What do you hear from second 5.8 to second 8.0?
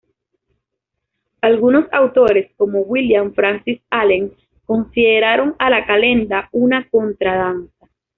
"calenda" una contradanza.